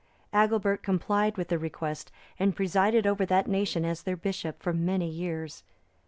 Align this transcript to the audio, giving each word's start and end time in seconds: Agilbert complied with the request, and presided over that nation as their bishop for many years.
Agilbert 0.33 0.81
complied 0.81 1.37
with 1.37 1.49
the 1.49 1.59
request, 1.59 2.11
and 2.39 2.55
presided 2.55 3.05
over 3.05 3.23
that 3.23 3.45
nation 3.47 3.85
as 3.85 4.01
their 4.01 4.17
bishop 4.17 4.59
for 4.63 4.73
many 4.73 5.07
years. 5.07 5.63